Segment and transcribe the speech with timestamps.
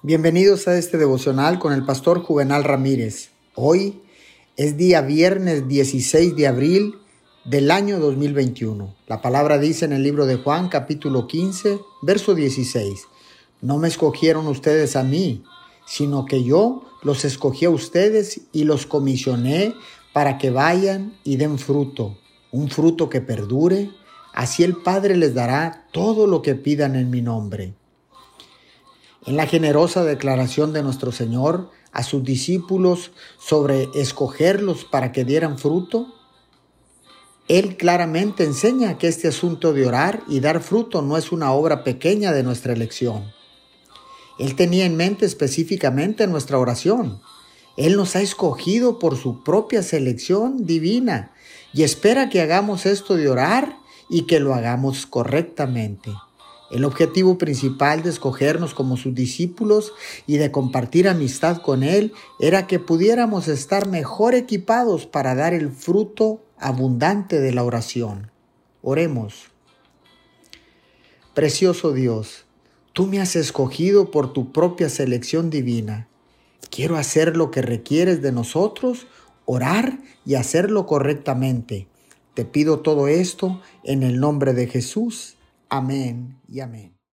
[0.00, 3.30] Bienvenidos a este devocional con el pastor Juvenal Ramírez.
[3.56, 4.00] Hoy
[4.56, 6.94] es día viernes 16 de abril
[7.44, 8.94] del año 2021.
[9.08, 13.08] La palabra dice en el libro de Juan capítulo 15, verso 16,
[13.60, 15.42] No me escogieron ustedes a mí,
[15.84, 19.74] sino que yo los escogí a ustedes y los comisioné
[20.12, 22.16] para que vayan y den fruto,
[22.52, 23.90] un fruto que perdure.
[24.32, 27.74] Así el Padre les dará todo lo que pidan en mi nombre.
[29.26, 35.58] En la generosa declaración de nuestro Señor a sus discípulos sobre escogerlos para que dieran
[35.58, 36.14] fruto,
[37.48, 41.82] Él claramente enseña que este asunto de orar y dar fruto no es una obra
[41.82, 43.32] pequeña de nuestra elección.
[44.38, 47.20] Él tenía en mente específicamente nuestra oración.
[47.76, 51.32] Él nos ha escogido por su propia selección divina
[51.72, 53.76] y espera que hagamos esto de orar
[54.08, 56.10] y que lo hagamos correctamente.
[56.70, 59.94] El objetivo principal de escogernos como sus discípulos
[60.26, 65.70] y de compartir amistad con Él era que pudiéramos estar mejor equipados para dar el
[65.70, 68.30] fruto abundante de la oración.
[68.82, 69.46] Oremos.
[71.32, 72.44] Precioso Dios,
[72.92, 76.08] tú me has escogido por tu propia selección divina.
[76.70, 79.06] Quiero hacer lo que requieres de nosotros,
[79.46, 81.88] orar y hacerlo correctamente.
[82.34, 85.37] Te pido todo esto en el nombre de Jesús.
[85.70, 86.97] Amén y amén.